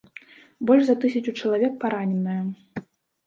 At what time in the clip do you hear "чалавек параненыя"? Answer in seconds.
1.41-2.85